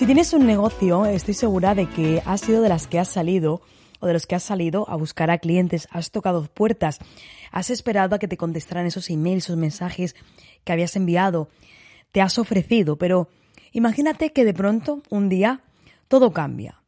[0.00, 3.60] Si tienes un negocio, estoy segura de que has sido de las que has salido
[4.00, 7.00] o de los que has salido a buscar a clientes, has tocado puertas,
[7.52, 10.16] has esperado a que te contestaran esos emails, esos mensajes
[10.64, 11.50] que habías enviado,
[12.12, 13.28] te has ofrecido, pero
[13.72, 15.64] imagínate que de pronto, un día,
[16.08, 16.80] todo cambia.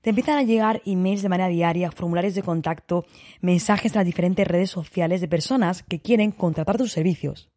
[0.00, 3.06] Te empiezan a llegar emails de manera diaria, formularios de contacto,
[3.40, 7.50] mensajes de las diferentes redes sociales de personas que quieren contratar tus servicios.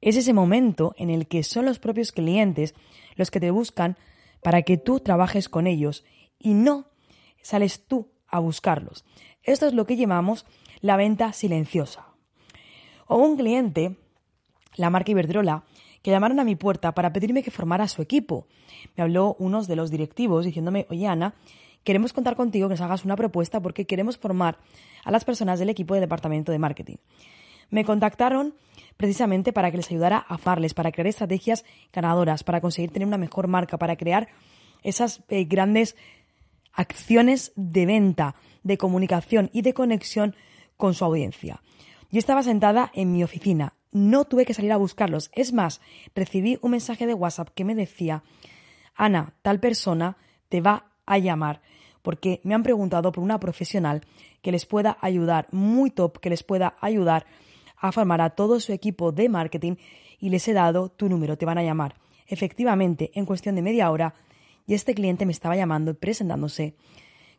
[0.00, 2.74] Es ese momento en el que son los propios clientes
[3.16, 3.96] los que te buscan
[4.42, 6.04] para que tú trabajes con ellos
[6.38, 6.86] y no
[7.42, 9.04] sales tú a buscarlos.
[9.42, 10.46] Esto es lo que llamamos
[10.80, 12.06] la venta silenciosa.
[13.06, 13.96] O un cliente,
[14.76, 15.64] la marca Iberdrola,
[16.02, 18.46] que llamaron a mi puerta para pedirme que formara su equipo.
[18.96, 21.34] Me habló uno de los directivos diciéndome, oye Ana,
[21.84, 24.58] queremos contar contigo que nos hagas una propuesta porque queremos formar
[25.04, 26.96] a las personas del equipo de departamento de marketing.
[27.68, 28.54] Me contactaron
[29.00, 33.16] precisamente para que les ayudara a farles, para crear estrategias ganadoras, para conseguir tener una
[33.16, 34.28] mejor marca, para crear
[34.82, 35.96] esas eh, grandes
[36.74, 40.36] acciones de venta, de comunicación y de conexión
[40.76, 41.62] con su audiencia.
[42.10, 45.30] Yo estaba sentada en mi oficina, no tuve que salir a buscarlos.
[45.32, 45.80] Es más,
[46.14, 48.22] recibí un mensaje de WhatsApp que me decía,
[48.94, 50.18] Ana, tal persona
[50.50, 51.62] te va a llamar
[52.02, 54.02] porque me han preguntado por una profesional
[54.42, 57.24] que les pueda ayudar, muy top, que les pueda ayudar
[57.80, 59.76] a formar a todo su equipo de marketing
[60.18, 61.96] y les he dado tu número, te van a llamar.
[62.26, 64.14] Efectivamente, en cuestión de media hora,
[64.66, 66.76] y este cliente me estaba llamando y presentándose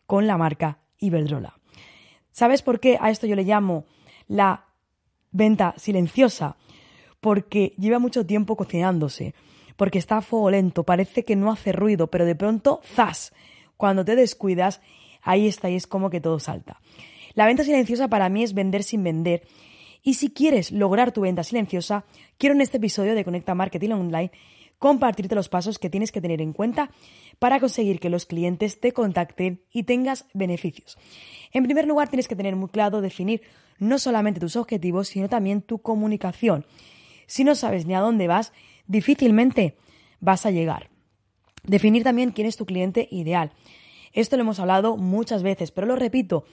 [0.06, 1.58] con la marca Iberdrola.
[2.32, 3.86] ¿Sabes por qué a esto yo le llamo
[4.28, 4.66] la
[5.32, 6.58] venta silenciosa?
[7.22, 9.34] Porque lleva mucho tiempo cocinándose,
[9.78, 13.34] porque está a fuego lento, parece que no hace ruido, pero de pronto, ¡zas!
[13.78, 14.82] Cuando te descuidas,
[15.22, 16.82] ahí está y es como que todo salta.
[17.34, 19.44] La venta silenciosa para mí es vender sin vender
[20.04, 22.06] y si quieres lograr tu venta silenciosa,
[22.38, 24.32] quiero en este episodio de Conecta Marketing Online
[24.80, 26.90] compartirte los pasos que tienes que tener en cuenta
[27.38, 30.98] para conseguir que los clientes te contacten y tengas beneficios.
[31.54, 33.44] En primer lugar, tienes que tener muy claro definir
[33.78, 36.66] no solamente tus objetivos, sino también tu comunicación.
[37.28, 38.54] Si no sabes ni a dónde vas,
[38.88, 39.78] difícilmente
[40.20, 40.90] vas a llegar.
[41.64, 43.52] Definir también quién es tu cliente ideal.
[44.14, 46.46] Esto lo hemos hablado muchas veces, pero lo repito,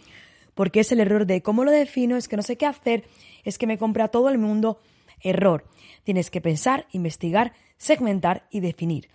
[0.58, 3.04] porque es el error de cómo lo defino, es que no sé qué hacer,
[3.44, 4.80] es que me compra todo el mundo.
[5.20, 5.64] Error.
[6.02, 9.08] Tienes que pensar, investigar, segmentar y definir.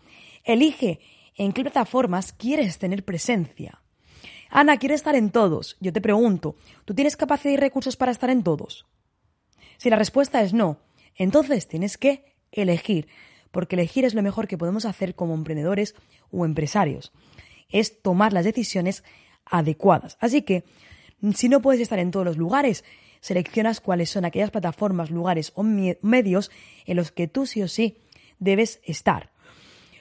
[0.46, 1.02] Elige
[1.36, 3.82] en qué plataformas quieres tener presencia.
[4.50, 5.76] Ana, ¿quieres estar en todos?
[5.82, 6.56] Yo te pregunto,
[6.86, 8.86] ¿tú tienes capacidad y recursos para estar en todos?
[9.76, 10.78] Si la respuesta es no,
[11.14, 13.10] entonces tienes que elegir,
[13.52, 15.94] porque elegir es lo mejor que podemos hacer como emprendedores
[16.32, 17.12] o empresarios.
[17.68, 19.04] Es tomar las decisiones
[19.44, 20.16] adecuadas.
[20.22, 20.64] Así que
[21.34, 22.84] si no puedes estar en todos los lugares,
[23.22, 26.52] seleccionas cuáles son aquellas plataformas, lugares o medios
[26.86, 27.98] en los que tú sí o sí
[28.40, 29.32] debes estar.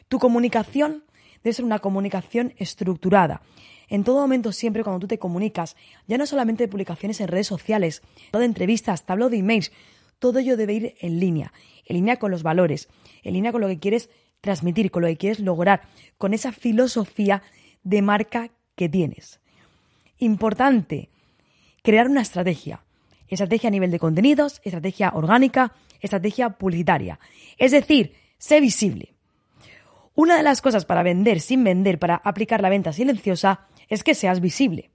[0.09, 1.05] Tu comunicación
[1.45, 3.43] debe ser una comunicación estructurada.
[3.89, 7.47] En todo momento, siempre cuando tú te comunicas, ya no solamente de publicaciones en redes
[7.47, 8.03] sociales,
[8.33, 9.71] de entrevistas, tablo de emails,
[10.19, 11.53] todo ello debe ir en línea,
[11.85, 12.89] en línea con los valores,
[13.23, 14.11] en línea con lo que quieres
[14.41, 15.83] transmitir, con lo que quieres lograr,
[16.19, 17.43] con esa filosofía
[17.85, 19.41] de marca que tienes.
[20.19, 21.11] Importante,
[21.83, 22.83] crear una estrategia.
[23.29, 27.19] Estrategia a nivel de contenidos, estrategia orgánica, estrategia publicitaria.
[27.59, 29.15] Es decir, sé visible.
[30.15, 34.15] Una de las cosas para vender sin vender, para aplicar la venta silenciosa, es que
[34.15, 34.91] seas visible.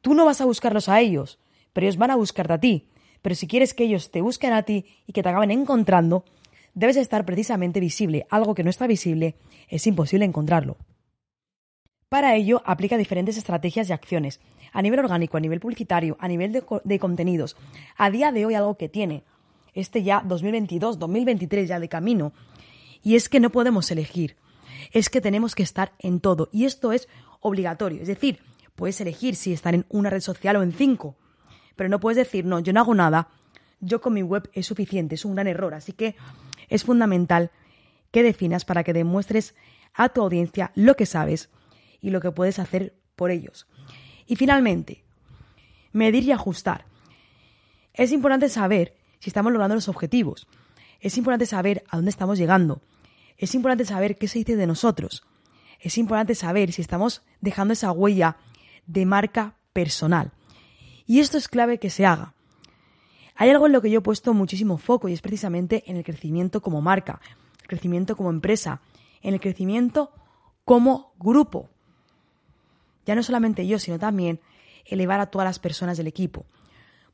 [0.00, 1.38] Tú no vas a buscarlos a ellos,
[1.72, 2.86] pero ellos van a buscarte a ti.
[3.22, 6.24] Pero si quieres que ellos te busquen a ti y que te acaben encontrando,
[6.74, 8.26] debes estar precisamente visible.
[8.30, 9.34] Algo que no está visible
[9.68, 10.76] es imposible encontrarlo.
[12.10, 14.40] Para ello, aplica diferentes estrategias y acciones,
[14.72, 17.56] a nivel orgánico, a nivel publicitario, a nivel de, de contenidos.
[17.96, 19.22] A día de hoy algo que tiene,
[19.74, 22.32] este ya 2022, 2023 ya de camino,
[23.04, 24.34] y es que no podemos elegir,
[24.90, 27.08] es que tenemos que estar en todo, y esto es
[27.38, 28.40] obligatorio, es decir,
[28.74, 31.14] puedes elegir si estar en una red social o en cinco,
[31.76, 33.28] pero no puedes decir, no, yo no hago nada,
[33.78, 36.16] yo con mi web es suficiente, es un gran error, así que
[36.70, 37.52] es fundamental
[38.10, 39.54] que definas para que demuestres
[39.94, 41.50] a tu audiencia lo que sabes
[42.00, 43.66] y lo que puedes hacer por ellos.
[44.26, 45.02] Y finalmente,
[45.92, 46.84] medir y ajustar.
[47.94, 50.46] Es importante saber si estamos logrando los objetivos.
[51.00, 52.80] Es importante saber a dónde estamos llegando.
[53.36, 55.24] Es importante saber qué se dice de nosotros.
[55.80, 58.36] Es importante saber si estamos dejando esa huella
[58.86, 60.32] de marca personal.
[61.06, 62.34] Y esto es clave que se haga.
[63.34, 66.04] Hay algo en lo que yo he puesto muchísimo foco y es precisamente en el
[66.04, 67.20] crecimiento como marca,
[67.62, 68.82] el crecimiento como empresa,
[69.22, 70.12] en el crecimiento
[70.64, 71.70] como grupo.
[73.06, 74.40] Ya no solamente yo, sino también
[74.84, 76.46] elevar a todas las personas del equipo.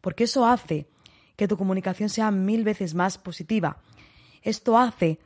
[0.01, 0.89] Porque eso hace
[1.37, 3.83] que tu comunicación sea mil veces más positiva.
[4.43, 5.19] Esto hace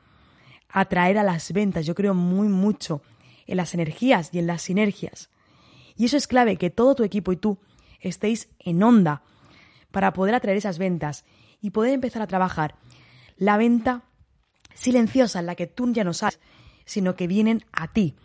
[0.69, 1.87] atraer a las ventas.
[1.87, 3.03] Yo creo muy mucho
[3.47, 5.31] en las energías y en las sinergias.
[5.97, 7.59] Y eso es clave, que todo tu equipo y tú
[8.01, 9.23] estéis en onda
[9.91, 11.25] para poder atraer esas ventas
[11.61, 12.77] y poder empezar a trabajar
[13.37, 14.05] la venta
[14.75, 16.41] silenciosa en la que tú ya no sabes,
[16.85, 18.17] sino que vienen a ti.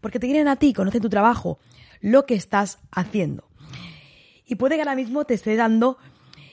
[0.00, 1.58] Porque te vienen a ti, conocen tu trabajo,
[2.00, 3.48] lo que estás haciendo.
[4.44, 5.98] Y puede que ahora mismo te esté dando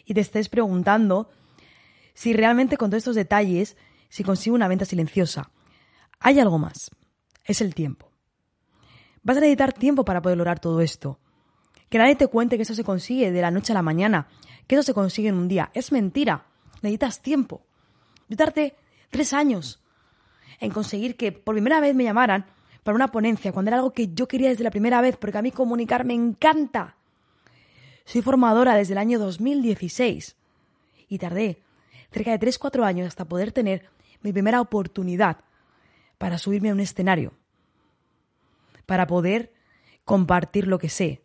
[0.06, 1.30] y te estés preguntando
[2.14, 3.78] si realmente con todos estos detalles,
[4.10, 5.52] si consigo una venta silenciosa.
[6.20, 6.92] Hay algo más.
[7.44, 8.12] Es el tiempo.
[9.22, 11.20] Vas a necesitar tiempo para poder lograr todo esto.
[11.90, 14.28] Que nadie te cuente que eso se consigue de la noche a la mañana,
[14.68, 15.72] que eso se consigue en un día.
[15.74, 16.46] Es mentira.
[16.82, 17.66] Necesitas tiempo.
[18.28, 18.76] Yo tardé
[19.10, 19.82] tres años
[20.60, 22.46] en conseguir que por primera vez me llamaran
[22.86, 25.42] para una ponencia, cuando era algo que yo quería desde la primera vez, porque a
[25.42, 26.96] mí comunicar me encanta.
[28.06, 30.36] Soy formadora desde el año 2016
[31.10, 31.64] y tardé
[32.12, 33.90] cerca de 3-4 años hasta poder tener
[34.22, 35.38] mi primera oportunidad
[36.20, 37.34] para subirme a un escenario,
[38.86, 39.52] para poder
[40.04, 41.24] compartir lo que sé.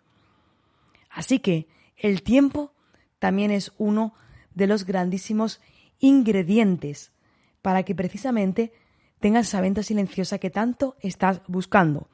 [1.11, 1.69] Así que
[1.99, 2.73] el tiempo
[3.19, 4.15] también es uno
[4.55, 5.61] de los grandísimos
[5.99, 7.13] ingredientes
[7.61, 8.73] para que precisamente
[9.21, 12.09] tengas esa venta silenciosa que tanto estás buscando.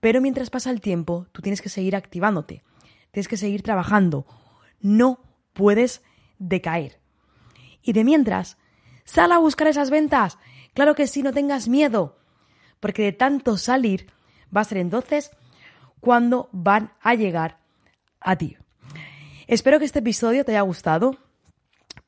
[0.00, 2.62] Pero mientras pasa el tiempo, tú tienes que seguir activándote
[3.14, 4.26] tienes que seguir trabajando.
[4.80, 5.20] No
[5.52, 6.02] puedes
[6.38, 6.98] decaer.
[7.80, 8.58] Y de mientras,
[9.04, 10.36] sal a buscar esas ventas.
[10.74, 12.18] Claro que sí, no tengas miedo.
[12.80, 14.10] Porque de tanto salir,
[14.54, 15.30] va a ser entonces
[16.00, 17.60] cuando van a llegar
[18.20, 18.56] a ti.
[19.46, 21.16] Espero que este episodio te haya gustado.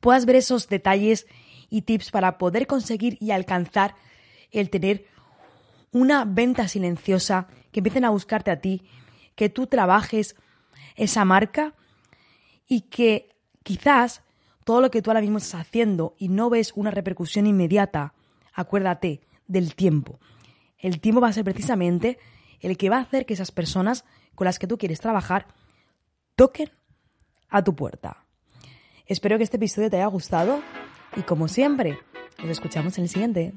[0.01, 1.27] Puedas ver esos detalles
[1.71, 3.95] y tips para poder conseguir y alcanzar
[4.51, 5.07] el tener
[5.93, 8.83] una venta silenciosa, que empiecen a buscarte a ti,
[9.35, 10.37] que tú trabajes
[10.97, 11.75] esa marca
[12.67, 14.23] y que quizás
[14.65, 18.15] todo lo que tú ahora mismo estás haciendo y no ves una repercusión inmediata,
[18.53, 20.19] acuérdate del tiempo.
[20.79, 22.19] El tiempo va a ser precisamente
[22.61, 24.05] el que va a hacer que esas personas
[24.35, 25.47] con las que tú quieres trabajar
[26.35, 26.71] toquen
[27.49, 28.25] a tu puerta.
[29.07, 30.61] Espero que este episodio te haya gustado
[31.17, 31.99] y como siempre,
[32.39, 33.55] nos escuchamos en el siguiente.